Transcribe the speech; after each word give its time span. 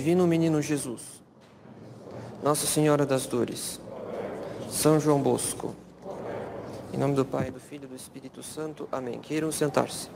Divino 0.00 0.26
Menino 0.26 0.62
Jesus, 0.62 1.02
Nossa 2.42 2.66
Senhora 2.66 3.04
das 3.04 3.26
Dores, 3.26 3.78
São 4.70 4.98
João 4.98 5.20
Bosco, 5.20 5.74
em 6.90 6.96
nome 6.96 7.14
do 7.14 7.22
Pai, 7.22 7.50
do 7.50 7.60
Filho 7.60 7.84
e 7.84 7.86
do 7.86 7.94
Espírito 7.94 8.42
Santo. 8.42 8.88
Amém. 8.90 9.20
Queiram 9.20 9.52
sentar-se. 9.52 10.08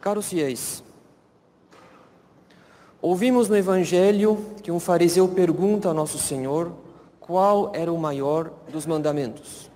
Caros 0.00 0.28
fiéis, 0.30 0.82
ouvimos 3.02 3.50
no 3.50 3.56
Evangelho 3.56 4.42
que 4.62 4.72
um 4.72 4.80
fariseu 4.80 5.28
pergunta 5.28 5.90
a 5.90 5.94
Nosso 5.94 6.18
Senhor 6.18 6.72
qual 7.26 7.70
era 7.74 7.90
o 7.90 7.96
maior 7.96 8.50
dos 8.70 8.84
mandamentos. 8.84 9.70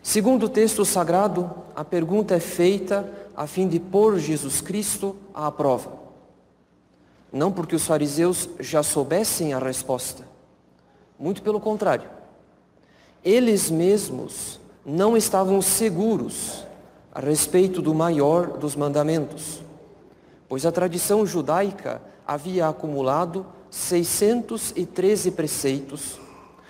Segundo 0.00 0.46
o 0.46 0.48
texto 0.48 0.84
sagrado, 0.84 1.50
a 1.74 1.84
pergunta 1.84 2.36
é 2.36 2.40
feita 2.40 3.12
a 3.36 3.48
fim 3.48 3.66
de 3.66 3.80
pôr 3.80 4.16
Jesus 4.16 4.60
Cristo 4.60 5.16
à 5.34 5.50
prova. 5.50 5.92
Não 7.32 7.50
porque 7.50 7.74
os 7.74 7.84
fariseus 7.84 8.48
já 8.60 8.80
soubessem 8.80 9.52
a 9.52 9.58
resposta. 9.58 10.22
Muito 11.18 11.42
pelo 11.42 11.58
contrário. 11.58 12.08
Eles 13.24 13.68
mesmos 13.68 14.60
não 14.86 15.16
estavam 15.16 15.60
seguros 15.60 16.64
a 17.12 17.18
respeito 17.18 17.82
do 17.82 17.92
maior 17.92 18.56
dos 18.56 18.76
mandamentos, 18.76 19.60
pois 20.48 20.64
a 20.64 20.70
tradição 20.70 21.26
judaica 21.26 22.00
havia 22.24 22.68
acumulado 22.68 23.44
613 23.70 25.30
preceitos, 25.32 26.18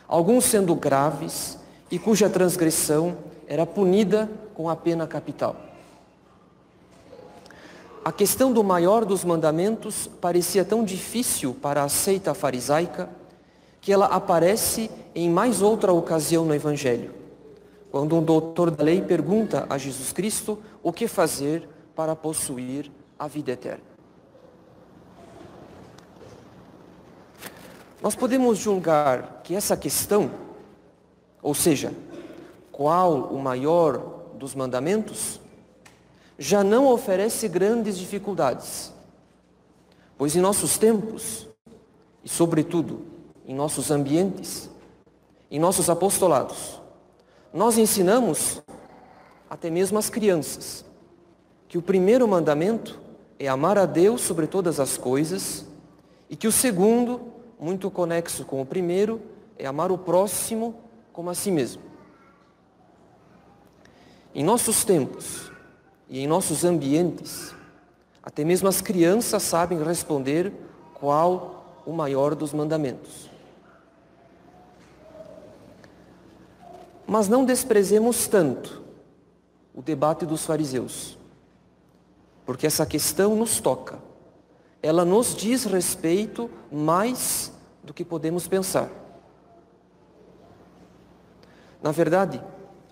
alguns 0.06 0.44
sendo 0.44 0.74
graves 0.74 1.58
e 1.90 1.98
cuja 1.98 2.28
transgressão 2.28 3.16
era 3.46 3.64
punida 3.64 4.30
com 4.54 4.68
a 4.68 4.76
pena 4.76 5.06
capital. 5.06 5.56
A 8.04 8.12
questão 8.12 8.52
do 8.52 8.64
maior 8.64 9.04
dos 9.04 9.24
mandamentos 9.24 10.08
parecia 10.20 10.64
tão 10.64 10.84
difícil 10.84 11.54
para 11.54 11.82
a 11.82 11.88
seita 11.88 12.32
farisaica 12.32 13.10
que 13.80 13.92
ela 13.92 14.06
aparece 14.06 14.90
em 15.14 15.28
mais 15.30 15.62
outra 15.62 15.92
ocasião 15.92 16.44
no 16.44 16.54
Evangelho, 16.54 17.14
quando 17.90 18.16
um 18.16 18.22
doutor 18.22 18.70
da 18.70 18.84
lei 18.84 19.02
pergunta 19.02 19.66
a 19.68 19.78
Jesus 19.78 20.12
Cristo 20.12 20.58
o 20.82 20.92
que 20.92 21.06
fazer 21.06 21.68
para 21.94 22.16
possuir 22.16 22.90
a 23.18 23.26
vida 23.26 23.52
eterna. 23.52 23.87
Nós 28.00 28.14
podemos 28.14 28.58
julgar 28.58 29.40
que 29.42 29.54
essa 29.54 29.76
questão, 29.76 30.30
ou 31.42 31.54
seja, 31.54 31.92
qual 32.70 33.24
o 33.24 33.38
maior 33.40 33.98
dos 34.34 34.54
mandamentos, 34.54 35.40
já 36.38 36.62
não 36.62 36.86
oferece 36.86 37.48
grandes 37.48 37.98
dificuldades. 37.98 38.92
Pois 40.16 40.36
em 40.36 40.40
nossos 40.40 40.78
tempos, 40.78 41.48
e 42.22 42.28
sobretudo 42.28 43.04
em 43.44 43.54
nossos 43.54 43.90
ambientes, 43.90 44.70
em 45.50 45.58
nossos 45.58 45.90
apostolados, 45.90 46.80
nós 47.52 47.78
ensinamos 47.78 48.62
até 49.50 49.70
mesmo 49.70 49.98
as 49.98 50.08
crianças 50.08 50.84
que 51.66 51.76
o 51.76 51.82
primeiro 51.82 52.28
mandamento 52.28 53.00
é 53.38 53.48
amar 53.48 53.76
a 53.76 53.86
Deus 53.86 54.20
sobre 54.20 54.46
todas 54.46 54.78
as 54.78 54.96
coisas 54.96 55.66
e 56.30 56.36
que 56.36 56.46
o 56.46 56.52
segundo 56.52 57.37
muito 57.58 57.90
conexo 57.90 58.44
com 58.44 58.62
o 58.62 58.66
primeiro, 58.66 59.20
é 59.58 59.66
amar 59.66 59.90
o 59.90 59.98
próximo 59.98 60.74
como 61.12 61.30
a 61.30 61.34
si 61.34 61.50
mesmo. 61.50 61.82
Em 64.34 64.44
nossos 64.44 64.84
tempos 64.84 65.50
e 66.08 66.20
em 66.20 66.26
nossos 66.26 66.64
ambientes, 66.64 67.54
até 68.22 68.44
mesmo 68.44 68.68
as 68.68 68.80
crianças 68.80 69.42
sabem 69.42 69.82
responder 69.82 70.52
qual 70.94 71.82
o 71.84 71.92
maior 71.92 72.34
dos 72.34 72.52
mandamentos. 72.52 73.28
Mas 77.06 77.26
não 77.26 77.44
desprezemos 77.44 78.28
tanto 78.28 78.82
o 79.74 79.80
debate 79.80 80.26
dos 80.26 80.44
fariseus, 80.44 81.18
porque 82.44 82.66
essa 82.66 82.84
questão 82.84 83.34
nos 83.34 83.60
toca 83.60 84.07
ela 84.82 85.04
nos 85.04 85.34
diz 85.34 85.64
respeito 85.64 86.50
mais 86.70 87.52
do 87.82 87.92
que 87.92 88.04
podemos 88.04 88.46
pensar. 88.46 88.90
Na 91.82 91.92
verdade, 91.92 92.42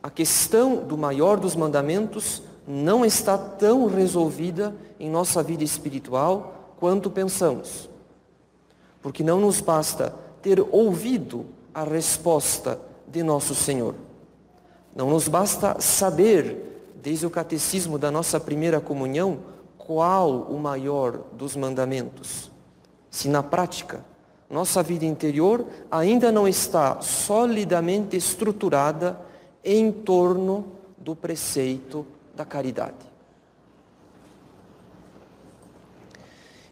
a 0.03 0.11
questão 0.11 0.85
do 0.85 0.97
maior 0.97 1.39
dos 1.39 1.57
mandamentos 1.57 2.43
não 2.67 3.05
está 3.05 3.37
tão 3.37 3.87
resolvida 3.87 4.75
em 4.99 5.11
nossa 5.11 5.43
vida 5.43 5.65
espiritual 5.65 6.75
quanto 6.79 7.11
pensamos. 7.11 7.89
Porque 9.01 9.23
não 9.23 9.41
nos 9.41 9.61
basta 9.61 10.15
ter 10.43 10.61
ouvido 10.73 11.47
a 11.73 11.85
resposta 11.85 12.81
de 13.07 13.23
nosso 13.23 13.55
Senhor. 13.55 13.95
Não 14.95 15.11
nos 15.11 15.29
basta 15.29 15.81
saber, 15.81 16.93
desde 17.03 17.27
o 17.27 17.31
catecismo 17.31 17.99
da 17.99 18.11
nossa 18.11 18.41
primeira 18.41 18.81
comunhão, 18.81 19.39
qual 19.87 20.43
o 20.43 20.59
maior 20.59 21.19
dos 21.33 21.55
mandamentos? 21.55 22.51
Se 23.09 23.29
na 23.29 23.41
prática 23.41 24.05
nossa 24.51 24.83
vida 24.83 25.05
interior 25.05 25.65
ainda 25.89 26.33
não 26.33 26.47
está 26.47 27.01
solidamente 27.01 28.17
estruturada 28.17 29.21
em 29.65 29.93
torno 29.93 30.73
do 30.99 31.15
preceito 31.15 32.05
da 32.35 32.45
caridade. 32.45 32.95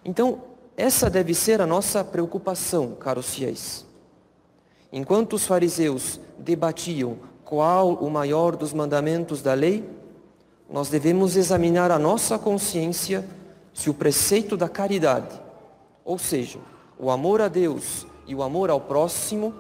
Então, 0.05 0.43
essa 0.77 1.09
deve 1.09 1.35
ser 1.35 1.61
a 1.61 1.67
nossa 1.67 2.05
preocupação, 2.05 2.95
caros 2.95 3.33
fiéis. 3.33 3.87
Enquanto 4.93 5.35
os 5.35 5.47
fariseus 5.47 6.21
debatiam 6.37 7.17
qual 7.45 7.95
o 7.95 8.11
maior 8.11 8.57
dos 8.57 8.73
mandamentos 8.73 9.41
da 9.41 9.55
lei, 9.55 9.89
nós 10.75 10.89
devemos 10.89 11.37
examinar 11.37 11.93
a 11.93 12.01
nossa 12.01 12.37
consciência 12.37 13.25
se 13.73 13.89
o 13.89 13.95
preceito 13.95 14.57
da 14.57 14.69
caridade, 14.69 15.41
ou 16.05 16.19
seja, 16.19 16.59
o 16.99 17.13
amor 17.13 17.41
a 17.41 17.47
Deus 17.47 18.05
e 18.27 18.35
o 18.35 18.43
amor 18.43 18.71
ao 18.71 18.81
próximo, 18.81 19.55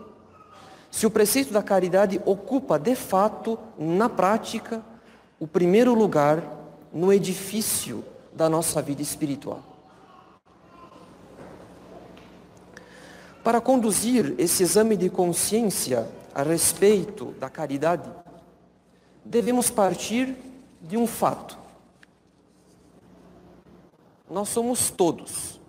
se 0.90 1.06
o 1.06 1.10
preceito 1.10 1.52
da 1.52 1.62
caridade 1.62 2.20
ocupa 2.26 2.80
de 2.80 2.96
fato, 2.96 3.56
na 3.78 4.08
prática, 4.08 4.82
o 5.38 5.46
primeiro 5.46 5.94
lugar 5.94 6.42
no 6.92 7.12
edifício 7.12 8.04
da 8.32 8.48
nossa 8.48 8.82
vida 8.82 9.00
espiritual. 9.00 9.62
Para 13.44 13.60
conduzir 13.60 14.34
esse 14.36 14.64
exame 14.64 14.96
de 14.96 15.08
consciência 15.08 16.08
a 16.34 16.42
respeito 16.42 17.26
da 17.38 17.48
caridade, 17.48 18.10
devemos 19.24 19.70
partir 19.70 20.53
de 20.84 20.96
um 20.98 21.06
fato. 21.06 21.58
Nós 24.28 24.50
somos 24.50 24.90
todos, 24.90 25.60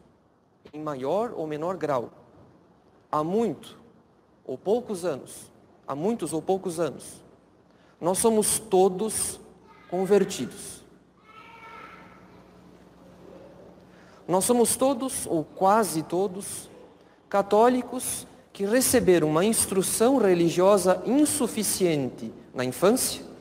em 0.74 0.82
maior 0.82 1.34
ou 1.36 1.48
menor 1.48 1.78
grau, 1.78 2.12
há 3.12 3.24
muito 3.24 3.78
ou 4.46 4.58
poucos 4.58 5.06
anos, 5.06 5.52
há 5.88 5.96
muitos 5.96 6.34
ou 6.34 6.42
poucos 6.42 6.80
anos, 6.80 7.24
nós 8.00 8.18
somos 8.18 8.60
todos 8.60 9.40
convertidos. 9.90 10.84
Nós 14.28 14.44
somos 14.44 14.76
todos, 14.76 15.28
ou 15.28 15.44
quase 15.44 16.02
todos, 16.02 16.70
católicos 17.30 18.28
que 18.52 18.66
receberam 18.66 19.30
uma 19.30 19.46
instrução 19.46 20.18
religiosa 20.18 21.02
insuficiente 21.06 22.34
na 22.54 22.66
infância 22.66 23.35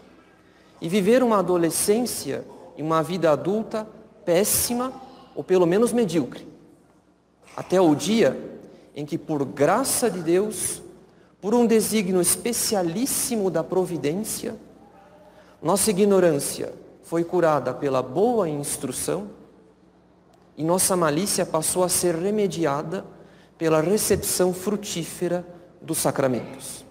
e 0.80 0.88
viver 0.88 1.22
uma 1.22 1.38
adolescência 1.38 2.44
e 2.76 2.82
uma 2.82 3.02
vida 3.02 3.30
adulta 3.30 3.86
péssima 4.24 4.92
ou 5.34 5.42
pelo 5.42 5.66
menos 5.66 5.92
medíocre. 5.92 6.46
Até 7.56 7.80
o 7.80 7.94
dia 7.94 8.58
em 8.94 9.04
que, 9.04 9.18
por 9.18 9.44
graça 9.44 10.10
de 10.10 10.20
Deus, 10.20 10.82
por 11.40 11.54
um 11.54 11.66
desígnio 11.66 12.20
especialíssimo 12.20 13.50
da 13.50 13.62
providência, 13.62 14.56
nossa 15.62 15.90
ignorância 15.90 16.72
foi 17.02 17.24
curada 17.24 17.72
pela 17.72 18.02
boa 18.02 18.48
instrução 18.48 19.28
e 20.56 20.64
nossa 20.64 20.96
malícia 20.96 21.44
passou 21.44 21.82
a 21.82 21.88
ser 21.88 22.14
remediada 22.14 23.04
pela 23.58 23.80
recepção 23.80 24.52
frutífera 24.52 25.46
dos 25.80 25.98
sacramentos. 25.98 26.83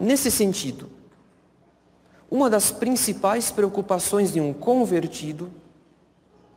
Nesse 0.00 0.30
sentido, 0.30 0.88
uma 2.30 2.48
das 2.48 2.70
principais 2.70 3.50
preocupações 3.50 4.32
de 4.32 4.40
um 4.40 4.54
convertido, 4.54 5.50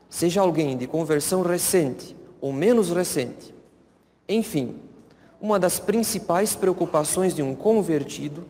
seja 0.10 0.40
alguém 0.40 0.78
de 0.78 0.88
conversão 0.88 1.42
recente 1.42 2.16
ou 2.40 2.54
menos 2.54 2.90
recente, 2.90 3.54
enfim, 4.30 4.78
uma 5.42 5.60
das 5.60 5.78
principais 5.78 6.56
preocupações 6.56 7.36
de 7.36 7.44
um 7.44 7.54
convertido, 7.54 8.46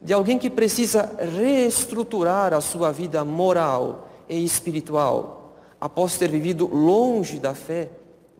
de 0.00 0.14
alguém 0.14 0.38
que 0.38 0.48
precisa 0.48 1.14
reestruturar 1.36 2.54
a 2.54 2.62
sua 2.62 2.90
vida 2.90 3.22
moral 3.26 4.08
e 4.26 4.42
espiritual 4.42 5.54
após 5.78 6.16
ter 6.16 6.30
vivido 6.30 6.66
longe 6.66 7.38
da 7.38 7.54
fé 7.54 7.90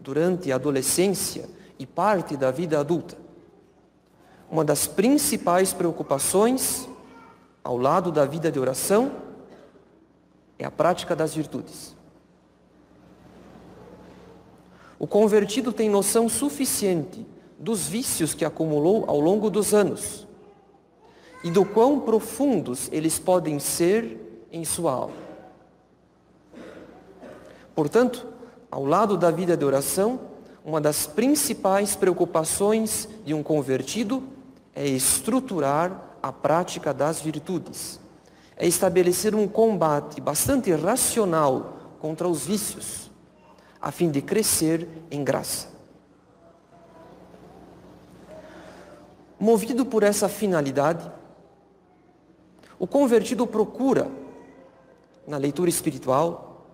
durante 0.00 0.50
a 0.50 0.55
adolescência 0.55 1.47
e 1.79 1.85
parte 1.85 2.38
da 2.38 2.50
vida 2.50 2.81
adulta. 2.81 3.28
Uma 4.50 4.65
das 4.65 4.87
principais 4.87 5.73
preocupações, 5.73 6.89
ao 7.62 7.77
lado 7.77 8.11
da 8.11 8.25
vida 8.25 8.50
de 8.50 8.59
oração, 8.59 9.12
é 10.59 10.65
a 10.65 10.71
prática 10.71 11.15
das 11.15 11.35
virtudes. 11.35 11.95
O 14.99 15.06
convertido 15.06 15.73
tem 15.73 15.89
noção 15.89 16.29
suficiente 16.29 17.27
dos 17.59 17.87
vícios 17.87 18.35
que 18.35 18.45
acumulou 18.45 19.05
ao 19.06 19.21
longo 19.21 19.50
dos 19.50 19.75
anos 19.75 20.27
e 21.45 21.50
do 21.50 21.65
quão 21.65 22.00
profundos 22.00 22.89
eles 22.91 23.19
podem 23.19 23.59
ser 23.59 24.47
em 24.50 24.65
sua 24.65 24.93
alma. 24.93 25.17
Portanto, 27.75 28.27
ao 28.71 28.85
lado 28.85 29.17
da 29.17 29.31
vida 29.31 29.56
de 29.56 29.65
oração, 29.65 30.21
uma 30.65 30.81
das 30.81 31.06
principais 31.06 31.95
preocupações 31.95 33.09
de 33.25 33.33
um 33.33 33.43
convertido 33.43 34.38
é 34.79 34.87
estruturar 34.87 36.15
a 36.23 36.31
prática 36.31 36.95
das 36.95 37.21
virtudes. 37.21 37.99
É 38.57 38.65
estabelecer 38.65 39.35
um 39.35 39.49
combate 39.49 40.21
bastante 40.21 40.73
racional 40.73 41.97
contra 41.99 42.29
os 42.29 42.47
vícios, 42.47 43.11
a 43.83 43.91
fim 43.91 44.09
de 44.09 44.23
crescer 44.23 44.87
em 45.11 45.25
graça. 45.25 45.67
Movido 49.37 49.85
por 49.85 50.05
essa 50.05 50.29
finalidade, 50.29 51.11
o 52.79 52.87
convertido 52.87 53.49
procura, 53.49 54.09
na 55.27 55.39
leitura 55.39 55.69
espiritual, 55.69 56.69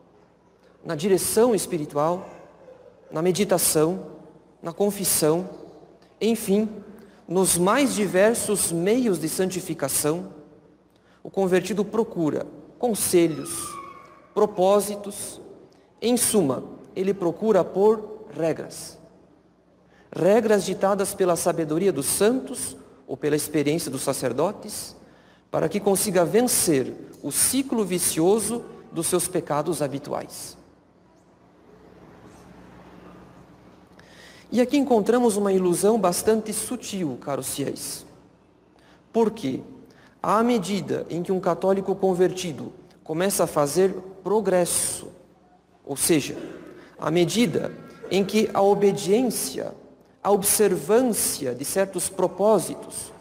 na 0.85 0.95
direção 0.95 1.55
espiritual, 1.55 2.29
na 3.11 3.23
meditação, 3.23 4.09
na 4.63 4.75
confissão, 4.75 5.49
enfim, 6.21 6.69
nos 7.27 7.57
mais 7.57 7.95
diversos 7.95 8.71
meios 8.71 9.19
de 9.19 9.29
santificação, 9.29 10.33
o 11.23 11.31
convertido 11.31 11.85
procura 11.85 12.47
conselhos, 12.79 13.51
propósitos, 14.35 15.41
em 16.03 16.17
suma, 16.17 16.65
ele 16.95 17.15
procura 17.15 17.65
por 17.65 18.27
regras. 18.37 18.99
Regras 20.15 20.65
ditadas 20.65 21.15
pela 21.15 21.35
sabedoria 21.35 21.93
dos 21.93 22.07
santos 22.07 22.77
ou 23.07 23.17
pela 23.17 23.37
experiência 23.37 23.91
dos 23.91 24.03
sacerdotes, 24.03 24.95
para 25.51 25.69
que 25.69 25.81
consiga 25.81 26.25
vencer 26.25 26.93
o 27.23 27.33
ciclo 27.33 27.85
vicioso 27.85 28.65
dos 28.93 29.07
seus 29.07 29.27
pecados 29.27 29.81
habituais. 29.81 30.59
E 34.55 34.61
aqui 34.61 34.77
encontramos 34.77 35.37
uma 35.37 35.53
ilusão 35.53 35.99
bastante 35.99 36.53
sutil, 36.53 37.19
caros 37.21 37.57
fiéis. 37.57 38.07
Porque, 39.13 39.61
à 40.23 40.45
medida 40.45 41.05
em 41.11 41.25
que 41.25 41.33
um 41.33 41.41
católico 41.41 41.93
convertido 41.97 42.73
começa 43.03 43.43
a 43.43 43.49
fazer 43.49 43.93
progresso, 44.23 45.09
ou 45.85 45.97
seja, 45.97 46.39
à 46.97 47.11
medida 47.11 47.77
em 48.09 48.25
que 48.25 48.49
a 48.55 48.63
obediência, 48.63 49.75
a 50.23 50.31
observância 50.31 51.53
de 51.53 51.65
certos 51.65 52.09
propósitos, 52.09 53.13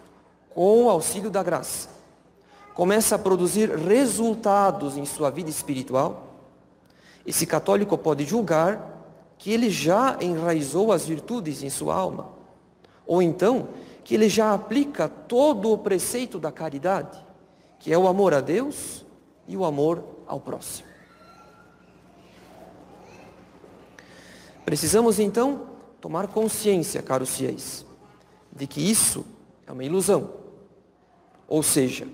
com 0.54 0.84
o 0.84 0.90
auxílio 0.92 1.32
da 1.32 1.42
graça, 1.42 1.90
começa 2.76 3.16
a 3.16 3.20
produzir 3.20 3.72
resultados 3.72 4.98
em 4.98 5.06
sua 5.06 5.32
vida 5.32 5.50
espiritual, 5.50 6.28
esse 7.26 7.48
católico 7.48 7.98
pode 7.98 8.24
julgar 8.24 8.93
que 9.44 9.52
ele 9.52 9.70
já 9.70 10.18
enraizou 10.22 10.90
as 10.94 11.06
virtudes 11.06 11.64
em 11.64 11.70
sua 11.70 11.94
alma, 11.94 12.30
ou 13.06 13.22
então 13.22 13.68
que 14.02 14.14
ele 14.14 14.30
já 14.30 14.54
aplica 14.54 15.10
todo 15.10 15.70
o 15.70 15.78
preceito 15.78 16.40
da 16.40 16.50
caridade, 16.50 17.22
que 17.78 17.92
é 17.92 17.98
o 17.98 18.08
amor 18.08 18.34
a 18.34 18.40
Deus 18.40 19.06
e 19.46 19.58
o 19.58 19.66
amor 19.66 20.02
ao 20.26 20.40
próximo. 20.40 20.88
Precisamos 24.64 25.20
então 25.20 25.68
tomar 26.00 26.28
consciência, 26.28 27.02
caros 27.02 27.36
fiéis, 27.36 27.86
de 28.50 28.66
que 28.66 28.80
isso 28.80 29.26
é 29.68 29.74
uma 29.74 29.84
ilusão. 29.84 30.36
Ou 31.50 31.62
seja, 31.62 32.08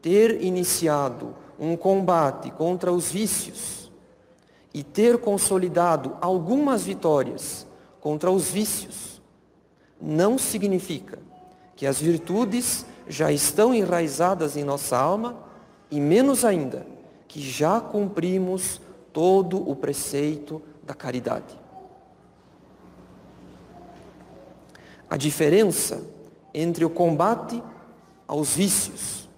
ter 0.00 0.42
iniciado 0.42 1.36
um 1.58 1.76
combate 1.76 2.50
contra 2.50 2.90
os 2.90 3.10
vícios 3.10 3.83
e 4.74 4.82
ter 4.82 5.18
consolidado 5.18 6.16
algumas 6.20 6.82
vitórias 6.82 7.64
contra 8.00 8.28
os 8.28 8.50
vícios, 8.50 9.22
não 10.00 10.36
significa 10.36 11.20
que 11.76 11.86
as 11.86 12.00
virtudes 12.00 12.84
já 13.08 13.30
estão 13.30 13.72
enraizadas 13.72 14.56
em 14.56 14.64
nossa 14.64 14.98
alma 14.98 15.36
e 15.90 16.00
menos 16.00 16.44
ainda 16.44 16.84
que 17.28 17.40
já 17.40 17.80
cumprimos 17.80 18.80
todo 19.12 19.68
o 19.70 19.76
preceito 19.76 20.60
da 20.82 20.92
caridade. 20.92 21.58
A 25.08 25.16
diferença 25.16 26.02
entre 26.52 26.84
o 26.84 26.90
combate 26.90 27.62
aos 28.26 28.56
vícios 28.56 29.28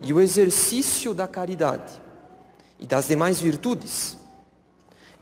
e 0.00 0.12
o 0.12 0.20
exercício 0.20 1.14
da 1.14 1.26
caridade 1.26 2.02
e 2.78 2.86
das 2.86 3.08
demais 3.08 3.40
virtudes 3.40 4.18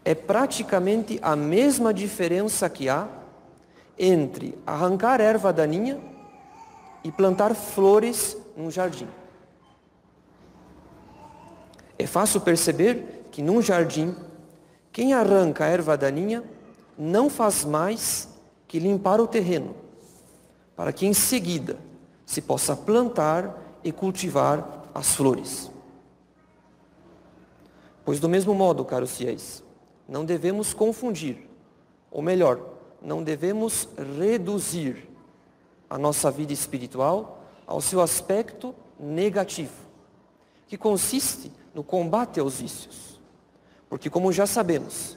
é 0.04 0.14
praticamente 0.14 1.18
a 1.22 1.34
mesma 1.34 1.94
diferença 1.94 2.68
que 2.68 2.88
há 2.88 3.08
entre 3.98 4.58
arrancar 4.66 5.20
erva 5.20 5.52
daninha 5.52 5.98
e 7.02 7.10
plantar 7.10 7.54
flores 7.54 8.36
num 8.56 8.70
jardim. 8.70 9.08
É 11.98 12.06
fácil 12.06 12.40
perceber 12.40 13.26
que 13.30 13.40
num 13.40 13.62
jardim, 13.62 14.14
quem 14.92 15.14
arranca 15.14 15.64
a 15.64 15.68
erva 15.68 15.96
daninha 15.96 16.44
não 16.98 17.30
faz 17.30 17.64
mais 17.64 18.28
que 18.68 18.78
limpar 18.78 19.20
o 19.20 19.26
terreno, 19.26 19.74
para 20.76 20.92
que 20.92 21.06
em 21.06 21.14
seguida 21.14 21.78
se 22.26 22.42
possa 22.42 22.76
plantar 22.76 23.58
e 23.82 23.90
cultivar 23.90 24.84
as 24.94 25.14
flores. 25.14 25.70
Pois 28.04 28.20
do 28.20 28.28
mesmo 28.28 28.54
modo, 28.54 28.84
caros 28.84 29.16
fiéis, 29.16 29.63
não 30.08 30.24
devemos 30.24 30.74
confundir, 30.74 31.48
ou 32.10 32.22
melhor, 32.22 32.60
não 33.00 33.22
devemos 33.22 33.88
reduzir 34.18 35.08
a 35.88 35.98
nossa 35.98 36.30
vida 36.30 36.52
espiritual 36.52 37.44
ao 37.66 37.80
seu 37.80 38.00
aspecto 38.00 38.74
negativo, 38.98 39.74
que 40.66 40.76
consiste 40.76 41.50
no 41.74 41.82
combate 41.82 42.40
aos 42.40 42.60
vícios. 42.60 43.20
Porque, 43.88 44.10
como 44.10 44.32
já 44.32 44.46
sabemos, 44.46 45.16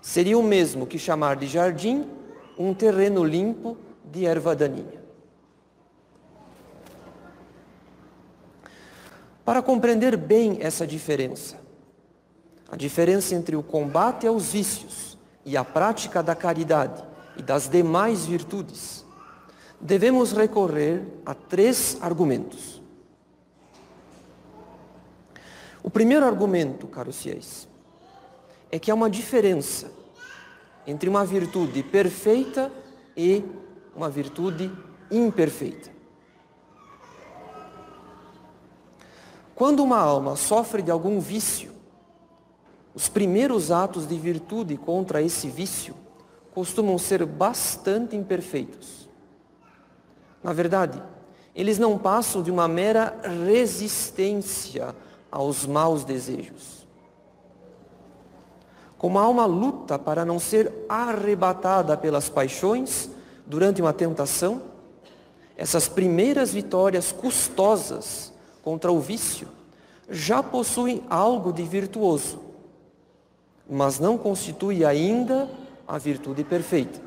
seria 0.00 0.38
o 0.38 0.42
mesmo 0.42 0.86
que 0.86 0.98
chamar 0.98 1.36
de 1.36 1.46
jardim 1.46 2.06
um 2.58 2.72
terreno 2.72 3.24
limpo 3.24 3.76
de 4.04 4.24
erva 4.24 4.54
daninha. 4.54 5.04
Para 9.44 9.62
compreender 9.62 10.16
bem 10.16 10.58
essa 10.60 10.86
diferença, 10.86 11.56
a 12.70 12.76
diferença 12.76 13.34
entre 13.34 13.54
o 13.56 13.62
combate 13.62 14.26
aos 14.26 14.52
vícios 14.52 15.16
e 15.44 15.56
a 15.56 15.64
prática 15.64 16.22
da 16.22 16.34
caridade 16.34 17.02
e 17.36 17.42
das 17.42 17.68
demais 17.68 18.26
virtudes, 18.26 19.04
devemos 19.80 20.32
recorrer 20.32 21.02
a 21.24 21.34
três 21.34 21.96
argumentos. 22.00 22.82
O 25.82 25.90
primeiro 25.90 26.26
argumento, 26.26 26.88
caros 26.88 27.22
fiéis, 27.22 27.68
é 28.72 28.78
que 28.78 28.90
há 28.90 28.94
uma 28.94 29.08
diferença 29.08 29.90
entre 30.86 31.08
uma 31.08 31.24
virtude 31.24 31.82
perfeita 31.82 32.72
e 33.16 33.44
uma 33.94 34.10
virtude 34.10 34.70
imperfeita. 35.10 35.90
Quando 39.54 39.82
uma 39.82 39.98
alma 39.98 40.36
sofre 40.36 40.82
de 40.82 40.90
algum 40.90 41.18
vício, 41.20 41.75
os 42.96 43.10
primeiros 43.10 43.70
atos 43.70 44.08
de 44.08 44.16
virtude 44.16 44.78
contra 44.78 45.20
esse 45.20 45.48
vício 45.48 45.94
costumam 46.54 46.96
ser 46.96 47.26
bastante 47.26 48.16
imperfeitos. 48.16 49.06
Na 50.42 50.54
verdade, 50.54 51.02
eles 51.54 51.78
não 51.78 51.98
passam 51.98 52.42
de 52.42 52.50
uma 52.50 52.66
mera 52.66 53.14
resistência 53.44 54.96
aos 55.30 55.66
maus 55.66 56.04
desejos. 56.04 56.86
Como 58.96 59.18
a 59.18 59.22
alma 59.22 59.44
luta 59.44 59.98
para 59.98 60.24
não 60.24 60.38
ser 60.38 60.72
arrebatada 60.88 61.98
pelas 61.98 62.30
paixões, 62.30 63.10
durante 63.44 63.82
uma 63.82 63.92
tentação, 63.92 64.62
essas 65.54 65.86
primeiras 65.86 66.50
vitórias 66.50 67.12
custosas 67.12 68.32
contra 68.62 68.90
o 68.90 69.00
vício 69.00 69.48
já 70.08 70.42
possuem 70.42 71.04
algo 71.10 71.52
de 71.52 71.62
virtuoso, 71.62 72.45
mas 73.68 73.98
não 73.98 74.16
constitui 74.16 74.84
ainda 74.84 75.48
a 75.86 75.98
virtude 75.98 76.44
perfeita. 76.44 77.00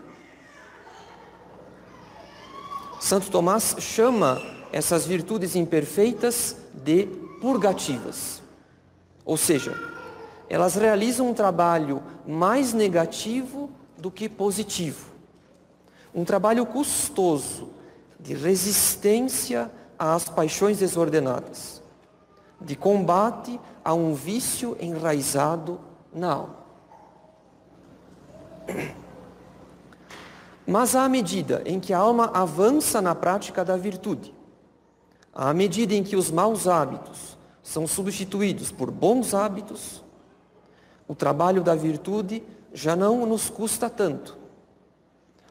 Santo 2.99 3.31
Tomás 3.31 3.75
chama 3.79 4.41
essas 4.71 5.05
virtudes 5.05 5.55
imperfeitas 5.55 6.55
de 6.73 7.05
purgativas. 7.41 8.41
Ou 9.25 9.37
seja, 9.37 9.73
elas 10.49 10.75
realizam 10.75 11.29
um 11.29 11.33
trabalho 11.33 12.03
mais 12.27 12.73
negativo 12.73 13.69
do 13.97 14.11
que 14.11 14.27
positivo. 14.27 15.09
Um 16.13 16.25
trabalho 16.25 16.65
custoso 16.65 17.69
de 18.19 18.33
resistência 18.33 19.71
às 19.97 20.27
paixões 20.27 20.79
desordenadas, 20.79 21.81
de 22.59 22.75
combate 22.75 23.59
a 23.83 23.93
um 23.93 24.13
vício 24.13 24.75
enraizado 24.79 25.79
alma. 26.13 26.55
Mas 30.65 30.95
à 30.95 31.09
medida 31.09 31.63
em 31.65 31.79
que 31.79 31.93
a 31.93 31.97
alma 31.97 32.29
avança 32.33 33.01
na 33.01 33.15
prática 33.15 33.65
da 33.65 33.75
virtude, 33.75 34.33
à 35.33 35.53
medida 35.53 35.95
em 35.95 36.03
que 36.03 36.15
os 36.15 36.29
maus 36.29 36.67
hábitos 36.67 37.37
são 37.63 37.87
substituídos 37.87 38.71
por 38.71 38.91
bons 38.91 39.33
hábitos, 39.33 40.03
o 41.07 41.15
trabalho 41.15 41.63
da 41.63 41.73
virtude 41.73 42.43
já 42.71 42.95
não 42.95 43.25
nos 43.25 43.49
custa 43.49 43.89
tanto, 43.89 44.37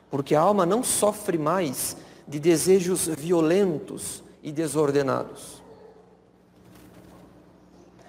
porque 0.09 0.35
a 0.37 0.41
alma 0.41 0.65
não 0.65 0.85
sofre 0.85 1.37
mais 1.37 1.97
de 2.29 2.39
desejos 2.39 3.09
violentos 3.09 4.23
e 4.43 4.53
desordenados. 4.53 5.63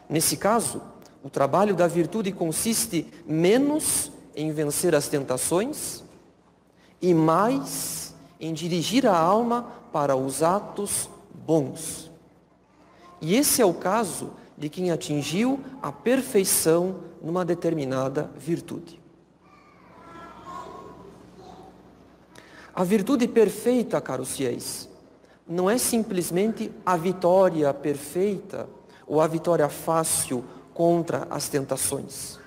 Nesse 0.08 0.38
caso, 0.38 0.82
o 1.23 1.29
trabalho 1.29 1.75
da 1.75 1.88
virtude 1.88 2.31
consiste 2.31 3.05
menos 3.25 4.11
em 4.35 4.51
vencer 4.51 4.95
as 4.95 5.07
tentações 5.07 6.03
e 7.01 7.13
mais 7.13 8.15
em 8.39 8.53
dirigir 8.53 9.05
a 9.05 9.17
alma 9.17 9.71
para 9.91 10.15
os 10.15 10.41
atos 10.41 11.09
bons. 11.33 12.09
E 13.21 13.35
esse 13.35 13.61
é 13.61 13.65
o 13.65 13.73
caso 13.73 14.31
de 14.57 14.69
quem 14.69 14.91
atingiu 14.91 15.59
a 15.81 15.91
perfeição 15.91 17.01
numa 17.21 17.43
determinada 17.43 18.31
virtude. 18.38 18.99
A 22.73 22.83
virtude 22.83 23.27
perfeita, 23.27 23.99
caros 23.99 24.38
fiéis, 24.38 24.88
não 25.45 25.69
é 25.69 25.77
simplesmente 25.77 26.71
a 26.85 26.95
vitória 26.95 27.73
perfeita 27.73 28.69
ou 29.05 29.19
a 29.19 29.27
vitória 29.27 29.67
fácil 29.67 30.45
contra 30.79 31.27
as 31.29 31.50
tentações. 31.50 32.39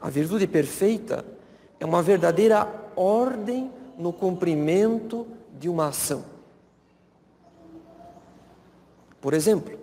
A 0.00 0.10
virtude 0.10 0.48
perfeita 0.48 1.24
é 1.78 1.86
uma 1.86 2.02
verdadeira 2.02 2.66
ordem 2.96 3.70
no 3.96 4.12
cumprimento 4.12 5.28
de 5.56 5.68
uma 5.68 5.86
ação. 5.86 6.24
Por 9.20 9.32
exemplo, 9.32 9.78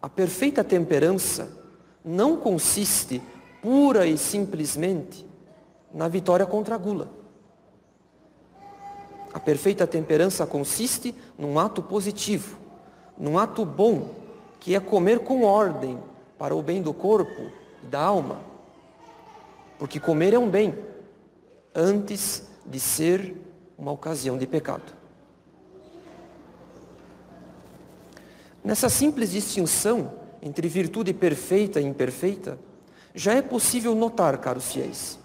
a 0.00 0.08
perfeita 0.08 0.62
temperança 0.62 1.50
não 2.04 2.36
consiste 2.36 3.20
pura 3.60 4.06
e 4.06 4.16
simplesmente 4.16 5.26
na 5.92 6.06
vitória 6.06 6.46
contra 6.46 6.76
a 6.76 6.78
gula. 6.78 7.10
A 9.34 9.40
perfeita 9.40 9.88
temperança 9.88 10.46
consiste 10.46 11.12
num 11.36 11.58
ato 11.58 11.82
positivo, 11.82 12.58
num 13.18 13.36
ato 13.36 13.64
bom, 13.64 14.10
que 14.60 14.76
é 14.76 14.78
comer 14.78 15.18
com 15.18 15.42
ordem 15.42 15.98
para 16.42 16.56
o 16.56 16.60
bem 16.60 16.82
do 16.82 16.92
corpo 16.92 17.52
e 17.84 17.86
da 17.86 18.00
alma. 18.00 18.40
Porque 19.78 20.00
comer 20.00 20.34
é 20.34 20.38
um 20.40 20.50
bem, 20.50 20.76
antes 21.72 22.48
de 22.66 22.80
ser 22.80 23.36
uma 23.78 23.92
ocasião 23.92 24.36
de 24.36 24.44
pecado. 24.44 24.92
Nessa 28.64 28.88
simples 28.88 29.30
distinção 29.30 30.14
entre 30.42 30.66
virtude 30.66 31.14
perfeita 31.14 31.80
e 31.80 31.84
imperfeita, 31.84 32.58
já 33.14 33.34
é 33.34 33.40
possível 33.40 33.94
notar, 33.94 34.36
caros 34.38 34.72
fiéis, 34.72 35.20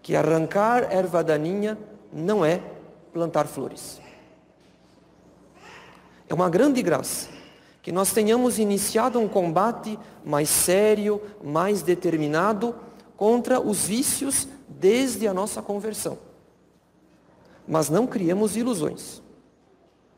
que 0.00 0.16
arrancar 0.16 0.90
erva 0.90 1.22
daninha 1.22 1.76
não 2.10 2.42
é 2.42 2.62
plantar 3.12 3.46
flores. 3.46 4.00
É 6.26 6.32
uma 6.32 6.48
grande 6.48 6.80
graça 6.80 7.41
que 7.82 7.90
nós 7.90 8.12
tenhamos 8.12 8.60
iniciado 8.60 9.18
um 9.18 9.28
combate 9.28 9.98
mais 10.24 10.48
sério, 10.48 11.20
mais 11.42 11.82
determinado 11.82 12.74
contra 13.16 13.60
os 13.60 13.84
vícios 13.84 14.46
desde 14.68 15.26
a 15.26 15.34
nossa 15.34 15.60
conversão. 15.60 16.16
Mas 17.66 17.90
não 17.90 18.06
criamos 18.06 18.56
ilusões. 18.56 19.20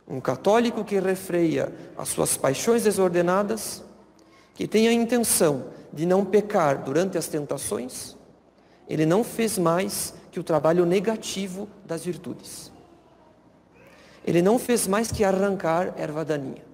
Um 0.06 0.21
católico 0.21 0.85
que 0.85 1.00
refreia 1.00 1.73
as 1.97 2.09
suas 2.11 2.37
paixões 2.37 2.85
desordenadas, 2.85 3.83
que 4.54 4.68
tem 4.68 4.87
a 4.87 4.92
intenção 4.92 5.68
de 5.90 6.04
não 6.04 6.23
pecar 6.23 6.85
durante 6.85 7.16
as 7.16 7.26
tentações, 7.26 8.14
ele 8.87 9.06
não 9.06 9.25
fez 9.25 9.56
mais 9.56 10.12
que 10.30 10.38
o 10.38 10.44
trabalho 10.44 10.85
negativo 10.85 11.66
das 11.87 12.04
virtudes. 12.04 12.71
Ele 14.26 14.42
não 14.42 14.59
fez 14.59 14.87
mais 14.87 15.11
que 15.11 15.25
arrancar 15.25 15.94
erva 15.97 16.25
daninha. 16.25 16.74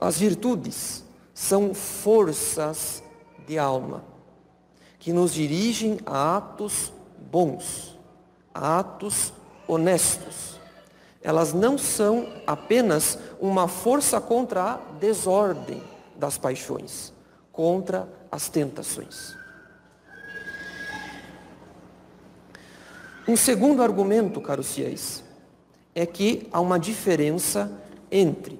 As 0.00 0.18
virtudes 0.18 1.04
são 1.34 1.74
forças 1.74 3.02
de 3.46 3.58
alma 3.58 4.02
que 4.98 5.12
nos 5.12 5.34
dirigem 5.34 5.98
a 6.06 6.38
atos 6.38 6.92
bons, 7.30 7.98
a 8.54 8.78
atos 8.78 9.32
honestos. 9.68 10.58
Elas 11.22 11.52
não 11.52 11.76
são 11.76 12.32
apenas 12.46 13.18
uma 13.38 13.68
força 13.68 14.20
contra 14.20 14.62
a 14.62 14.76
desordem 14.98 15.82
das 16.16 16.38
paixões, 16.38 17.12
contra 17.52 18.08
as 18.32 18.48
tentações. 18.48 19.36
Um 23.28 23.36
segundo 23.36 23.82
argumento, 23.82 24.40
caros 24.40 24.72
fiéis, 24.74 25.22
é 25.94 26.06
que 26.06 26.48
há 26.52 26.60
uma 26.60 26.78
diferença 26.78 27.70
entre 28.10 28.58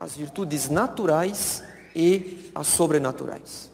as 0.00 0.16
virtudes 0.16 0.70
naturais 0.70 1.62
e 1.94 2.50
as 2.54 2.68
sobrenaturais. 2.68 3.70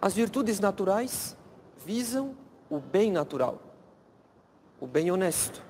As 0.00 0.14
virtudes 0.14 0.58
naturais 0.58 1.36
visam 1.84 2.34
o 2.70 2.78
bem 2.78 3.12
natural, 3.12 3.60
o 4.80 4.86
bem 4.86 5.10
honesto, 5.10 5.62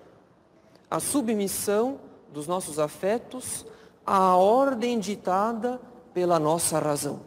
a 0.88 1.00
submissão 1.00 1.98
dos 2.32 2.46
nossos 2.46 2.78
afetos 2.78 3.66
à 4.06 4.36
ordem 4.36 5.00
ditada 5.00 5.80
pela 6.14 6.38
nossa 6.38 6.78
razão. 6.78 7.20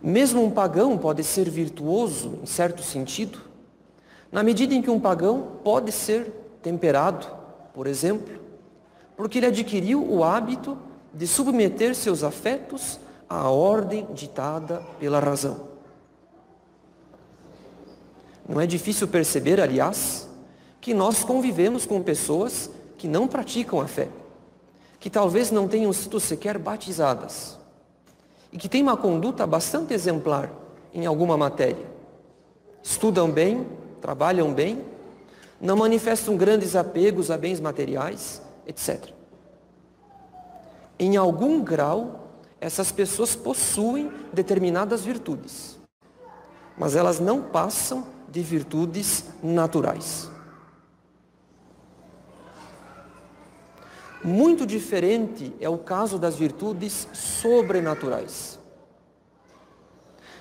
Mesmo 0.00 0.44
um 0.44 0.50
pagão 0.50 0.96
pode 0.96 1.24
ser 1.24 1.50
virtuoso, 1.50 2.38
em 2.42 2.46
certo 2.46 2.82
sentido, 2.82 3.40
na 4.30 4.42
medida 4.44 4.74
em 4.74 4.82
que 4.82 4.90
um 4.90 5.00
pagão 5.00 5.58
pode 5.64 5.90
ser 5.90 6.41
temperado, 6.62 7.26
por 7.74 7.86
exemplo, 7.86 8.40
porque 9.16 9.38
ele 9.38 9.46
adquiriu 9.46 10.02
o 10.02 10.24
hábito 10.24 10.78
de 11.12 11.26
submeter 11.26 11.94
seus 11.94 12.22
afetos 12.22 12.98
à 13.28 13.50
ordem 13.50 14.06
ditada 14.14 14.82
pela 14.98 15.20
razão. 15.20 15.72
Não 18.48 18.60
é 18.60 18.66
difícil 18.66 19.06
perceber, 19.08 19.60
aliás, 19.60 20.28
que 20.80 20.92
nós 20.92 21.22
convivemos 21.22 21.86
com 21.86 22.02
pessoas 22.02 22.70
que 22.98 23.06
não 23.06 23.28
praticam 23.28 23.80
a 23.80 23.86
fé, 23.86 24.08
que 24.98 25.08
talvez 25.08 25.50
não 25.50 25.68
tenham 25.68 25.92
sido 25.92 26.18
sequer 26.18 26.58
batizadas 26.58 27.58
e 28.52 28.58
que 28.58 28.68
têm 28.68 28.82
uma 28.82 28.96
conduta 28.96 29.46
bastante 29.46 29.94
exemplar 29.94 30.50
em 30.92 31.06
alguma 31.06 31.36
matéria. 31.36 31.86
Estudam 32.82 33.30
bem, 33.30 33.66
trabalham 34.00 34.52
bem, 34.52 34.84
não 35.62 35.76
manifestam 35.76 36.36
grandes 36.36 36.74
apegos 36.74 37.30
a 37.30 37.38
bens 37.38 37.60
materiais, 37.60 38.42
etc. 38.66 39.10
Em 40.98 41.16
algum 41.16 41.62
grau, 41.62 42.32
essas 42.60 42.90
pessoas 42.90 43.36
possuem 43.36 44.12
determinadas 44.32 45.04
virtudes, 45.04 45.78
mas 46.76 46.96
elas 46.96 47.20
não 47.20 47.40
passam 47.40 48.04
de 48.28 48.42
virtudes 48.42 49.24
naturais. 49.40 50.28
Muito 54.24 54.66
diferente 54.66 55.54
é 55.60 55.68
o 55.68 55.78
caso 55.78 56.18
das 56.18 56.34
virtudes 56.34 57.06
sobrenaturais. 57.12 58.58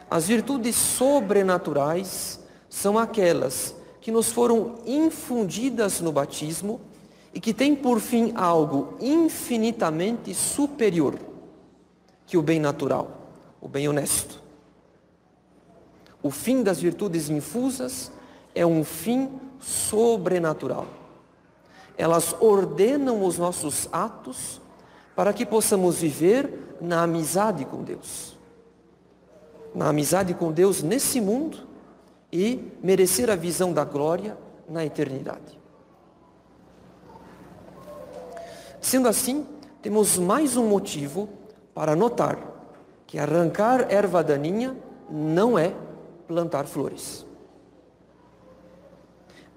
As 0.10 0.28
virtudes 0.28 0.76
sobrenaturais 0.76 2.40
são 2.70 2.98
aquelas 2.98 3.76
que 4.02 4.12
nos 4.12 4.32
foram 4.32 4.80
infundidas 4.86 6.02
no 6.02 6.12
batismo 6.12 6.82
e 7.34 7.40
que 7.40 7.54
têm 7.54 7.76
por 7.76 8.00
fim 8.00 8.34
algo 8.36 8.96
infinitamente 9.00 10.34
superior 10.34 11.18
que 12.26 12.36
o 12.36 12.42
bem 12.42 12.60
natural, 12.60 13.30
o 13.62 13.68
bem 13.68 13.88
honesto. 13.88 14.42
O 16.24 16.32
fim 16.32 16.64
das 16.64 16.80
virtudes 16.80 17.30
infusas 17.30 18.12
é 18.56 18.66
um 18.66 18.84
fim 18.84 19.30
sobrenatural. 19.60 20.88
Elas 21.98 22.36
ordenam 22.40 23.24
os 23.24 23.38
nossos 23.38 23.88
atos 23.92 24.60
para 25.16 25.32
que 25.32 25.46
possamos 25.46 26.00
viver 26.00 26.78
na 26.82 27.04
amizade 27.04 27.66
com 27.66 27.84
Deus. 27.84 28.38
Na 29.76 29.90
amizade 29.90 30.34
com 30.34 30.52
Deus 30.52 30.82
nesse 30.82 31.22
mundo 31.22 31.71
e 32.32 32.72
merecer 32.82 33.30
a 33.30 33.36
visão 33.36 33.74
da 33.74 33.84
glória 33.84 34.38
na 34.70 34.86
eternidade. 34.86 35.60
Sendo 38.80 39.08
assim, 39.08 39.46
temos 39.82 40.18
mais 40.18 40.56
um 40.56 40.68
motivo 40.68 41.30
para 41.74 41.96
notar 41.96 42.38
que 43.06 43.20
arrancar 43.20 43.92
erva 43.92 44.24
daninha 44.24 44.76
não 45.10 45.60
é 45.60 45.74
plantar 46.28 46.66
flores. 46.66 47.26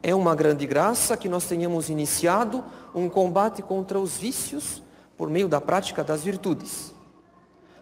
É 0.03 0.15
uma 0.15 0.35
grande 0.35 0.67
graça 0.67 1.17
que 1.17 1.29
nós 1.29 1.47
tenhamos 1.47 1.89
iniciado 1.89 2.63
um 2.95 3.09
combate 3.09 3.63
contra 3.63 3.99
os 3.99 4.17
vícios 4.17 4.83
por 5.17 5.31
meio 5.31 5.49
da 5.49 5.61
prática 5.61 6.05
das 6.05 6.23
virtudes. 6.23 6.93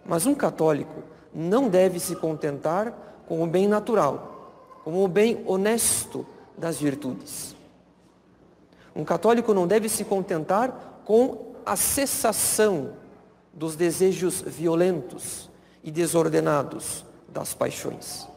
Mas 0.05 0.27
um 0.27 0.35
católico 0.35 1.03
não 1.35 1.69
deve 1.69 1.99
se 1.99 2.15
contentar 2.15 2.93
com 3.27 3.43
o 3.43 3.47
bem 3.47 3.67
natural, 3.67 4.32
com 4.85 5.05
o 5.05 5.09
bem 5.09 5.43
honesto 5.47 6.25
das 6.57 6.79
virtudes. 6.79 7.57
Um 8.95 9.05
católico 9.05 9.55
não 9.55 9.67
deve 9.67 9.89
se 9.89 10.05
contentar 10.05 11.03
com 11.05 11.55
a 11.65 11.77
cessação 11.77 12.93
dos 13.53 13.77
desejos 13.77 14.43
violentos 14.43 15.49
e 15.83 15.91
desordenados 15.91 17.05
das 17.29 17.55
paixões. 17.55 18.29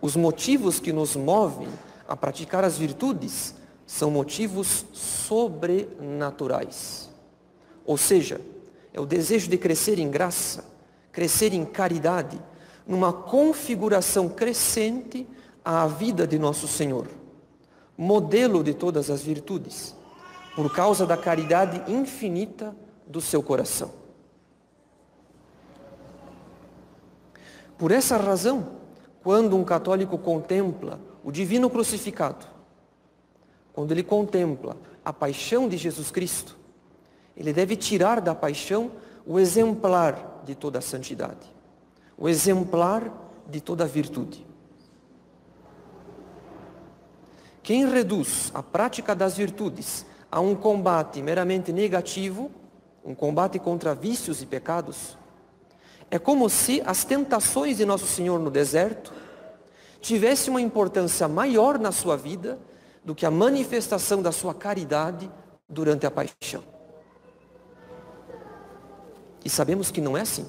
Os 0.00 0.16
motivos 0.16 0.78
que 0.78 0.92
nos 0.92 1.16
movem 1.16 1.68
a 2.06 2.16
praticar 2.16 2.64
as 2.64 2.78
virtudes 2.78 3.56
são 3.86 4.10
motivos 4.10 4.84
sobrenaturais. 4.92 7.10
Ou 7.84 7.96
seja, 7.96 8.40
é 8.92 9.00
o 9.00 9.06
desejo 9.06 9.48
de 9.48 9.58
crescer 9.58 9.98
em 9.98 10.08
graça, 10.10 10.64
crescer 11.12 11.52
em 11.52 11.64
caridade, 11.64 12.40
numa 12.86 13.12
configuração 13.12 14.28
crescente 14.28 15.26
à 15.64 15.86
vida 15.86 16.26
de 16.26 16.38
nosso 16.38 16.68
Senhor, 16.68 17.08
modelo 17.96 18.62
de 18.62 18.72
todas 18.72 19.10
as 19.10 19.22
virtudes, 19.22 19.94
por 20.54 20.72
causa 20.72 21.04
da 21.04 21.16
caridade 21.16 21.90
infinita 21.90 22.74
do 23.06 23.20
seu 23.20 23.42
coração. 23.42 23.90
Por 27.76 27.90
essa 27.90 28.16
razão, 28.16 28.76
quando 29.22 29.56
um 29.56 29.64
católico 29.64 30.16
contempla 30.16 31.00
o 31.22 31.30
divino 31.30 31.68
crucificado, 31.68 32.46
quando 33.72 33.92
ele 33.92 34.02
contempla 34.02 34.76
a 35.04 35.12
paixão 35.12 35.68
de 35.68 35.76
Jesus 35.76 36.10
Cristo, 36.10 36.56
ele 37.36 37.52
deve 37.52 37.76
tirar 37.76 38.20
da 38.20 38.34
paixão 38.34 38.92
o 39.26 39.38
exemplar 39.38 40.42
de 40.44 40.54
toda 40.54 40.78
a 40.78 40.82
santidade, 40.82 41.52
o 42.16 42.28
exemplar 42.28 43.12
de 43.48 43.60
toda 43.60 43.86
virtude. 43.86 44.46
Quem 47.62 47.88
reduz 47.88 48.50
a 48.54 48.62
prática 48.62 49.14
das 49.14 49.36
virtudes 49.36 50.06
a 50.30 50.40
um 50.40 50.54
combate 50.54 51.20
meramente 51.20 51.72
negativo, 51.72 52.50
um 53.04 53.14
combate 53.14 53.58
contra 53.58 53.94
vícios 53.94 54.40
e 54.40 54.46
pecados, 54.46 55.18
é 56.10 56.18
como 56.18 56.48
se 56.48 56.80
as 56.86 57.04
tentações 57.04 57.76
de 57.76 57.84
Nosso 57.84 58.06
Senhor 58.06 58.38
no 58.38 58.50
deserto 58.50 59.12
tivessem 60.00 60.50
uma 60.50 60.60
importância 60.60 61.26
maior 61.26 61.78
na 61.78 61.90
sua 61.90 62.16
vida 62.16 62.58
do 63.04 63.14
que 63.14 63.26
a 63.26 63.30
manifestação 63.30 64.22
da 64.22 64.30
sua 64.30 64.54
caridade 64.54 65.30
durante 65.68 66.06
a 66.06 66.10
paixão. 66.10 66.62
E 69.44 69.50
sabemos 69.50 69.90
que 69.90 70.00
não 70.00 70.16
é 70.16 70.22
assim. 70.22 70.48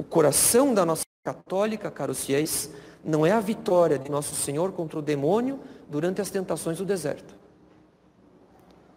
O 0.00 0.02
coração 0.02 0.72
da 0.72 0.86
nossa 0.86 1.04
católica, 1.22 1.90
caros 1.90 2.24
fiéis, 2.24 2.70
não 3.04 3.26
é 3.26 3.32
a 3.32 3.40
vitória 3.40 3.98
de 3.98 4.10
Nosso 4.10 4.34
Senhor 4.34 4.72
contra 4.72 4.98
o 4.98 5.02
demônio 5.02 5.60
durante 5.90 6.22
as 6.22 6.30
tentações 6.30 6.78
do 6.78 6.86
deserto. 6.86 7.34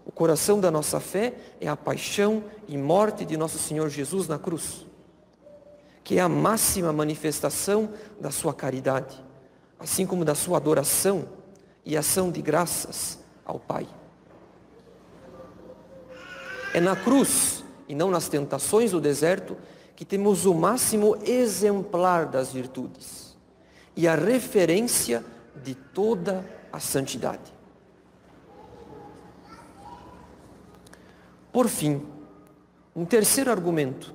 O 0.06 0.12
coração 0.14 0.62
da 0.62 0.72
nossa 0.72 1.02
fé 1.02 1.34
é 1.60 1.68
a 1.68 1.76
paixão 1.76 2.46
e 2.70 2.78
morte 2.78 3.26
de 3.26 3.36
nosso 3.36 3.60
Senhor 3.60 3.90
Jesus 3.90 4.30
na 4.30 4.40
cruz, 4.40 4.86
que 6.06 6.20
é 6.20 6.22
a 6.22 6.30
máxima 6.30 6.94
manifestação 6.94 7.90
da 8.18 8.32
sua 8.32 8.54
caridade, 8.54 9.22
assim 9.78 10.06
como 10.06 10.24
da 10.24 10.36
sua 10.36 10.56
adoração 10.56 11.28
e 11.86 11.98
ação 11.98 12.32
de 12.32 12.42
graças 12.42 13.20
ao 13.44 13.60
Pai. 13.60 13.86
É 16.74 16.80
na 16.80 16.96
cruz 16.96 17.62
e 17.90 17.94
não 17.94 18.10
nas 18.10 18.30
tentações 18.30 18.92
do 18.92 19.02
deserto 19.02 19.58
que 19.96 20.06
temos 20.06 20.46
o 20.46 20.54
máximo 20.54 21.18
exemplar 21.24 22.26
das 22.26 22.52
virtudes 22.52 23.38
e 23.96 24.08
a 24.08 24.16
referência 24.16 25.24
de 25.64 25.76
toda 25.76 26.46
a 26.72 26.80
santidade. 26.80 27.54
Por 31.52 31.68
fim, 31.68 32.02
um 32.96 33.06
terceiro 33.06 33.52
argumento 33.52 34.14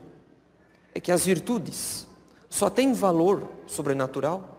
é 0.92 1.00
que 1.00 1.12
as 1.12 1.24
virtudes 1.24 2.06
só 2.50 2.68
têm 2.68 2.92
valor 2.92 3.48
sobrenatural 3.66 4.56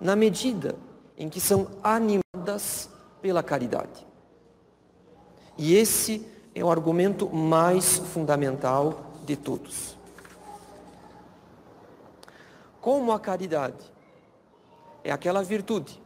na 0.00 0.16
medida 0.16 0.74
em 1.18 1.28
que 1.28 1.40
são 1.40 1.68
animadas 1.82 2.88
pela 3.20 3.42
caridade. 3.42 4.06
E 5.58 5.74
esse 5.74 6.26
é 6.54 6.64
o 6.64 6.70
argumento 6.70 7.28
mais 7.28 7.96
fundamental 7.98 9.12
de 9.24 9.36
todos. 9.36 9.96
Como 12.86 13.10
a 13.10 13.18
caridade 13.18 13.84
é 15.02 15.10
aquela 15.10 15.42
virtude 15.42 16.00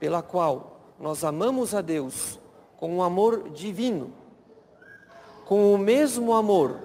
pela 0.00 0.22
qual 0.22 0.80
nós 0.98 1.22
amamos 1.22 1.74
a 1.74 1.82
Deus 1.82 2.40
com 2.78 2.96
um 2.96 3.02
amor 3.02 3.50
divino, 3.50 4.10
com 5.44 5.74
o 5.74 5.76
mesmo 5.76 6.32
amor 6.32 6.78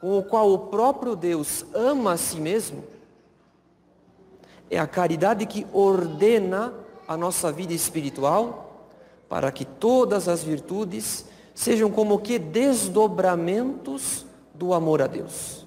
com 0.00 0.18
o 0.18 0.22
qual 0.22 0.50
o 0.50 0.58
próprio 0.60 1.14
Deus 1.14 1.66
ama 1.74 2.12
a 2.12 2.16
si 2.16 2.40
mesmo, 2.40 2.84
é 4.70 4.78
a 4.78 4.86
caridade 4.86 5.44
que 5.44 5.66
ordena 5.70 6.72
a 7.06 7.18
nossa 7.18 7.52
vida 7.52 7.74
espiritual 7.74 8.88
para 9.28 9.52
que 9.52 9.66
todas 9.66 10.26
as 10.26 10.42
virtudes 10.42 11.26
sejam 11.54 11.90
como 11.90 12.18
que 12.18 12.38
desdobramentos 12.38 14.24
do 14.54 14.72
amor 14.72 15.02
a 15.02 15.06
Deus. 15.06 15.57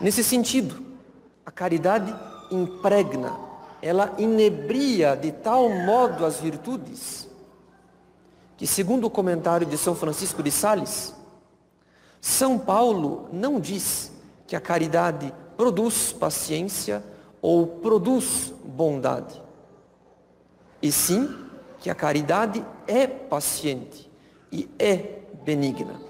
Nesse 0.00 0.24
sentido, 0.24 0.84
a 1.46 1.50
caridade 1.50 2.14
impregna, 2.50 3.38
ela 3.80 4.14
inebria 4.18 5.14
de 5.14 5.30
tal 5.30 5.68
modo 5.68 6.24
as 6.24 6.40
virtudes 6.40 7.28
que, 8.56 8.66
segundo 8.66 9.06
o 9.06 9.10
comentário 9.10 9.66
de 9.66 9.76
São 9.76 9.94
Francisco 9.94 10.42
de 10.42 10.50
Sales, 10.50 11.14
São 12.20 12.58
Paulo 12.58 13.28
não 13.32 13.60
diz 13.60 14.12
que 14.46 14.56
a 14.56 14.60
caridade 14.60 15.32
produz 15.56 16.12
paciência 16.12 17.02
ou 17.42 17.66
produz 17.66 18.52
bondade, 18.64 19.42
e 20.80 20.90
sim 20.90 21.28
que 21.78 21.90
a 21.90 21.94
caridade 21.94 22.64
é 22.86 23.06
paciente 23.06 24.10
e 24.50 24.68
é 24.78 25.20
benigna. 25.44 26.03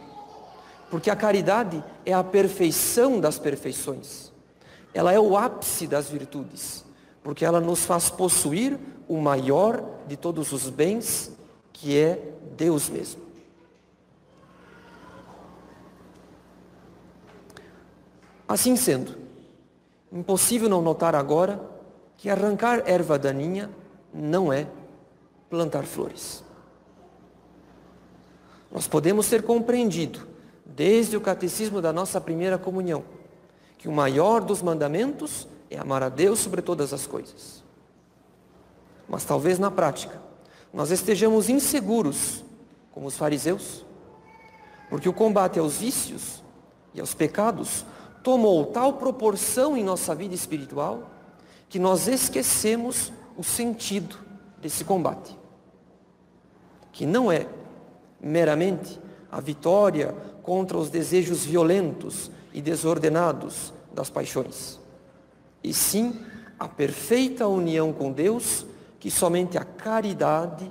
Porque 0.95 1.11
a 1.11 1.17
caridade 1.17 1.83
é 2.07 2.13
a 2.13 2.23
perfeição 2.23 3.19
das 3.19 3.37
perfeições. 3.37 4.31
Ela 4.95 5.13
é 5.13 5.19
o 5.19 5.37
ápice 5.37 5.89
das 5.89 6.09
virtudes, 6.09 6.85
porque 7.21 7.45
ela 7.45 7.61
nos 7.61 7.85
faz 7.85 8.11
possuir 8.11 8.79
o 9.09 9.17
maior 9.21 9.85
de 10.07 10.17
todos 10.17 10.53
os 10.53 10.71
bens, 10.71 11.33
que 11.73 11.99
é 11.99 12.35
Deus 12.57 12.89
mesmo. 12.89 13.21
Assim 18.47 18.77
sendo, 18.77 19.17
impossível 20.13 20.69
não 20.69 20.81
notar 20.81 21.17
agora 21.17 21.61
que 22.17 22.31
arrancar 22.31 22.85
erva 22.89 23.19
daninha 23.19 23.69
não 24.13 24.53
é 24.53 24.69
plantar 25.51 25.83
flores. 25.83 26.45
Nós 28.71 28.87
podemos 28.87 29.29
ter 29.29 29.43
compreendido 29.43 30.34
desde 30.65 31.17
o 31.17 31.21
catecismo 31.21 31.81
da 31.81 31.93
nossa 31.93 32.21
primeira 32.21 32.57
comunhão, 32.57 33.05
que 33.77 33.89
o 33.89 33.93
maior 33.93 34.41
dos 34.41 34.63
mandamentos 34.63 35.47
é 35.71 35.79
amar 35.79 36.03
a 36.03 36.09
Deus 36.09 36.39
sobre 36.39 36.63
todas 36.63 36.93
as 36.93 37.07
coisas. 37.07 37.63
Mas 39.09 39.25
talvez 39.25 39.59
na 39.59 39.71
prática 39.71 40.23
nós 40.73 40.91
estejamos 40.91 41.49
inseguros, 41.49 42.43
como 42.91 43.07
os 43.07 43.17
fariseus, 43.17 43.85
porque 44.89 45.09
o 45.09 45.13
combate 45.13 45.59
aos 45.59 45.77
vícios 45.77 46.43
e 46.93 47.01
aos 47.01 47.15
pecados 47.15 47.85
tomou 48.23 48.67
tal 48.67 48.95
proporção 48.95 49.77
em 49.77 49.85
nossa 49.85 50.15
vida 50.15 50.35
espiritual 50.35 51.11
que 51.69 51.79
nós 51.79 52.09
esquecemos 52.09 53.13
o 53.37 53.45
sentido 53.45 54.17
desse 54.61 54.85
combate, 54.85 55.37
que 56.93 57.05
não 57.05 57.31
é 57.31 57.47
meramente 58.21 59.01
a 59.31 59.41
vitória 59.41 60.15
contra 60.45 60.79
os 60.79 60.91
desejos 60.91 61.45
violentos 61.45 62.31
e 62.53 62.61
desordenados 62.61 63.73
das 63.93 64.11
paixões, 64.11 64.79
e 65.63 65.75
sim 65.75 66.21
a 66.59 66.69
perfeita 66.69 67.49
união 67.49 67.93
com 67.93 68.13
Deus 68.13 68.67
que 69.01 69.11
somente 69.11 69.59
a 69.59 69.65
caridade 69.65 70.71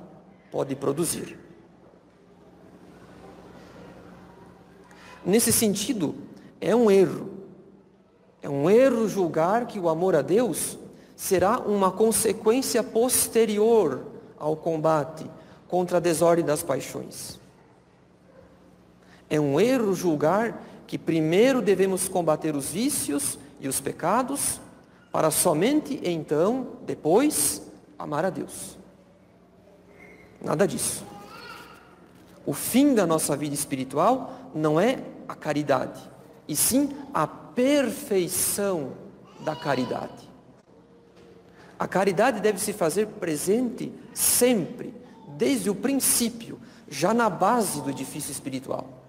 pode 0.52 0.76
produzir. 0.76 1.38
Nesse 5.26 5.52
sentido, 5.52 6.16
é 6.62 6.76
um 6.76 6.90
erro. 6.92 7.30
É 8.42 8.50
um 8.50 8.70
erro 8.70 9.08
julgar 9.08 9.68
que 9.68 9.80
o 9.80 9.90
amor 9.90 10.16
a 10.16 10.22
Deus 10.22 10.78
será 11.16 11.60
uma 11.60 11.92
consequência 11.92 12.84
posterior 12.84 14.06
ao 14.38 14.56
combate 14.56 15.26
contra 15.68 15.98
a 15.98 16.00
desordem 16.00 16.44
das 16.44 16.62
paixões. 16.62 17.40
É 19.34 19.40
um 19.40 19.60
erro 19.60 19.96
julgar 19.96 20.64
que 20.86 20.96
primeiro 20.96 21.60
devemos 21.60 22.08
combater 22.08 22.56
os 22.56 22.70
vícios 22.70 23.40
e 23.60 23.68
os 23.68 23.82
pecados, 23.82 24.62
para 25.12 25.32
somente 25.32 26.00
então, 26.04 26.68
depois, 26.86 27.64
amar 27.98 28.26
a 28.26 28.30
Deus. 28.30 28.78
Nada 30.40 30.68
disso. 30.68 31.04
O 32.46 32.54
fim 32.54 32.94
da 32.94 33.08
nossa 33.08 33.36
vida 33.36 33.56
espiritual 33.56 34.52
não 34.54 34.80
é 34.80 35.00
a 35.28 35.34
caridade, 35.34 36.00
e 36.48 36.56
sim 36.56 36.92
a 37.12 37.26
perfeição 37.26 38.92
da 39.40 39.56
caridade. 39.56 40.30
A 41.80 41.88
caridade 41.88 42.40
deve 42.40 42.60
se 42.60 42.72
fazer 42.72 43.08
presente 43.08 43.92
sempre, 44.14 44.94
desde 45.30 45.72
o 45.72 45.76
princípio, 45.76 46.60
já 46.88 47.16
na 47.16 47.32
base 47.32 47.82
do 47.82 47.90
edifício 47.90 48.32
espiritual. 48.32 49.02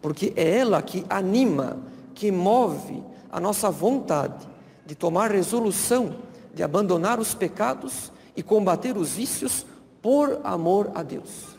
Porque 0.00 0.32
é 0.36 0.58
ela 0.58 0.80
que 0.82 1.04
anima, 1.08 1.78
que 2.14 2.30
move 2.30 3.02
a 3.30 3.38
nossa 3.38 3.70
vontade 3.70 4.48
de 4.84 4.94
tomar 4.94 5.30
resolução 5.30 6.16
de 6.54 6.62
abandonar 6.62 7.20
os 7.20 7.34
pecados 7.34 8.12
e 8.36 8.42
combater 8.42 8.96
os 8.96 9.12
vícios 9.12 9.64
por 10.02 10.40
amor 10.42 10.90
a 10.94 11.02
Deus. 11.02 11.56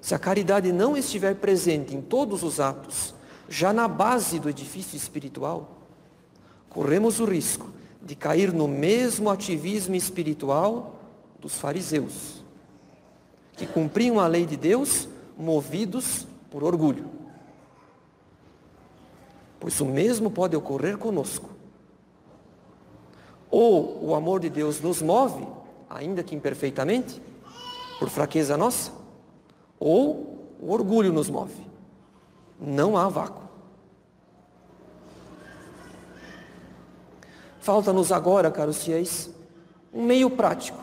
Se 0.00 0.14
a 0.14 0.18
caridade 0.18 0.72
não 0.72 0.96
estiver 0.96 1.36
presente 1.36 1.94
em 1.94 2.02
todos 2.02 2.42
os 2.42 2.60
atos, 2.60 3.14
já 3.48 3.72
na 3.72 3.88
base 3.88 4.38
do 4.38 4.50
edifício 4.50 4.96
espiritual, 4.96 5.78
corremos 6.68 7.20
o 7.20 7.24
risco 7.24 7.72
de 8.02 8.14
cair 8.14 8.52
no 8.52 8.68
mesmo 8.68 9.30
ativismo 9.30 9.94
espiritual 9.94 10.96
dos 11.40 11.54
fariseus, 11.54 12.44
que 13.56 13.66
cumpriam 13.66 14.20
a 14.20 14.26
lei 14.26 14.44
de 14.44 14.56
Deus 14.56 15.08
movidos 15.36 16.26
por 16.50 16.62
orgulho. 16.62 17.08
Pois 19.58 19.80
o 19.80 19.86
mesmo 19.86 20.30
pode 20.30 20.56
ocorrer 20.56 20.98
conosco. 20.98 21.48
Ou 23.50 24.04
o 24.04 24.14
amor 24.14 24.40
de 24.40 24.50
Deus 24.50 24.80
nos 24.80 25.00
move, 25.00 25.46
ainda 25.88 26.22
que 26.22 26.34
imperfeitamente, 26.34 27.22
por 27.98 28.08
fraqueza 28.08 28.56
nossa, 28.56 28.92
ou 29.78 30.54
o 30.60 30.72
orgulho 30.72 31.12
nos 31.12 31.30
move. 31.30 31.64
Não 32.60 32.96
há 32.96 33.08
vácuo. 33.08 33.44
Falta-nos 37.60 38.12
agora, 38.12 38.50
caros 38.50 38.84
fiéis, 38.84 39.30
um 39.92 40.02
meio 40.02 40.28
prático 40.28 40.78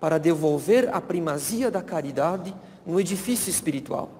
para 0.00 0.18
devolver 0.18 0.88
a 0.92 1.00
primazia 1.00 1.70
da 1.70 1.82
caridade 1.82 2.54
no 2.86 3.00
edifício 3.00 3.50
espiritual. 3.50 4.10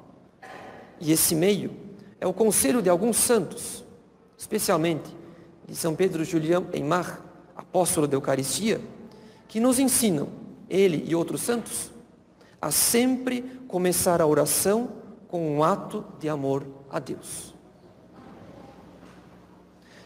E 1.00 1.12
esse 1.12 1.34
meio 1.34 1.72
é 2.20 2.26
o 2.26 2.32
conselho 2.32 2.82
de 2.82 2.90
alguns 2.90 3.16
santos, 3.16 3.84
especialmente 4.36 5.16
de 5.66 5.74
São 5.74 5.94
Pedro 5.94 6.24
Julião 6.24 6.66
Eymar, 6.72 7.20
apóstolo 7.56 8.06
da 8.06 8.16
Eucaristia, 8.16 8.80
que 9.48 9.60
nos 9.60 9.78
ensinam, 9.78 10.28
ele 10.68 11.04
e 11.06 11.14
outros 11.14 11.42
santos, 11.42 11.90
a 12.60 12.70
sempre 12.70 13.42
começar 13.66 14.20
a 14.20 14.26
oração 14.26 14.90
com 15.28 15.56
um 15.56 15.64
ato 15.64 16.04
de 16.18 16.28
amor 16.28 16.66
a 16.90 16.98
Deus. 16.98 17.54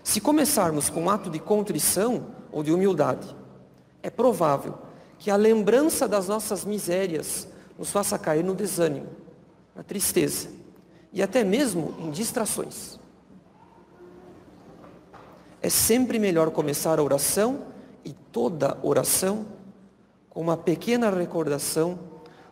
Se 0.02 0.20
começarmos 0.20 0.90
com 0.90 1.04
um 1.04 1.10
ato 1.10 1.30
de 1.30 1.38
contrição 1.38 2.26
ou 2.52 2.62
de 2.62 2.72
humildade, 2.72 3.34
é 4.02 4.10
provável 4.10 4.78
que 5.18 5.30
a 5.30 5.36
lembrança 5.36 6.06
das 6.06 6.28
nossas 6.28 6.64
misérias 6.64 7.48
nos 7.78 7.90
faça 7.90 8.18
cair 8.18 8.44
no 8.44 8.54
desânimo, 8.54 9.08
na 9.74 9.82
tristeza 9.82 10.48
e 11.12 11.22
até 11.22 11.44
mesmo 11.44 11.94
em 11.98 12.10
distrações. 12.10 12.98
É 15.62 15.70
sempre 15.70 16.18
melhor 16.18 16.50
começar 16.50 16.98
a 16.98 17.02
oração 17.02 17.66
e 18.04 18.12
toda 18.12 18.76
oração 18.82 19.46
com 20.28 20.40
uma 20.40 20.56
pequena 20.56 21.08
recordação 21.08 21.98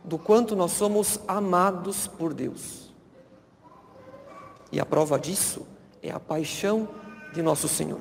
do 0.04 0.16
quanto 0.16 0.56
nós 0.56 0.72
somos 0.72 1.20
amados 1.28 2.06
por 2.06 2.32
Deus. 2.32 2.94
E 4.70 4.80
a 4.80 4.86
prova 4.86 5.18
disso 5.18 5.66
é 6.00 6.10
a 6.10 6.18
paixão 6.18 6.88
de 7.34 7.42
nosso 7.42 7.68
Senhor. 7.68 8.00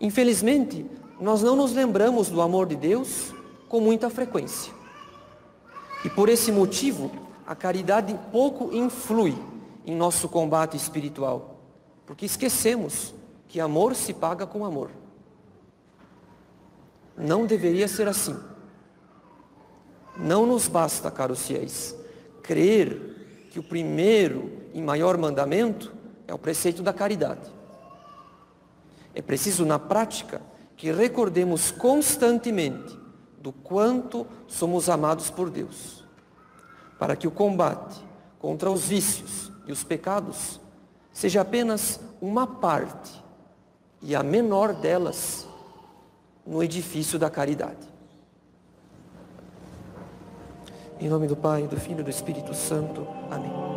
Infelizmente, 0.00 0.86
nós 1.20 1.42
não 1.42 1.56
nos 1.56 1.72
lembramos 1.72 2.28
do 2.28 2.40
amor 2.40 2.66
de 2.66 2.76
Deus 2.76 3.33
com 3.74 3.80
muita 3.80 4.08
frequência. 4.08 4.72
E 6.04 6.08
por 6.08 6.28
esse 6.28 6.52
motivo, 6.52 7.10
a 7.44 7.56
caridade 7.56 8.16
pouco 8.30 8.72
influi 8.72 9.36
em 9.84 9.96
nosso 9.96 10.28
combate 10.28 10.76
espiritual, 10.76 11.58
porque 12.06 12.24
esquecemos 12.24 13.12
que 13.48 13.58
amor 13.58 13.96
se 13.96 14.14
paga 14.14 14.46
com 14.46 14.64
amor. 14.64 14.92
Não 17.16 17.46
deveria 17.46 17.88
ser 17.88 18.06
assim. 18.06 18.38
Não 20.16 20.46
nos 20.46 20.68
basta, 20.68 21.10
caros 21.10 21.44
fiéis, 21.44 21.96
crer 22.44 23.48
que 23.50 23.58
o 23.58 23.62
primeiro 23.64 24.52
e 24.72 24.80
maior 24.80 25.18
mandamento 25.18 25.92
é 26.28 26.32
o 26.32 26.38
preceito 26.38 26.80
da 26.80 26.92
caridade. 26.92 27.50
É 29.12 29.20
preciso, 29.20 29.66
na 29.66 29.80
prática, 29.80 30.40
que 30.76 30.92
recordemos 30.92 31.72
constantemente 31.72 33.02
do 33.44 33.52
quanto 33.52 34.26
somos 34.48 34.88
amados 34.88 35.28
por 35.28 35.50
Deus, 35.50 36.02
para 36.98 37.14
que 37.14 37.28
o 37.28 37.30
combate 37.30 38.02
contra 38.38 38.70
os 38.70 38.86
vícios 38.86 39.52
e 39.66 39.72
os 39.72 39.84
pecados 39.84 40.58
seja 41.12 41.42
apenas 41.42 42.00
uma 42.22 42.46
parte, 42.46 43.22
e 44.00 44.16
a 44.16 44.22
menor 44.22 44.72
delas, 44.72 45.46
no 46.46 46.62
edifício 46.62 47.18
da 47.18 47.28
caridade. 47.28 47.86
Em 50.98 51.10
nome 51.10 51.26
do 51.26 51.36
Pai, 51.36 51.66
do 51.66 51.78
Filho 51.78 52.00
e 52.00 52.04
do 52.04 52.10
Espírito 52.10 52.54
Santo. 52.54 53.06
Amém. 53.30 53.73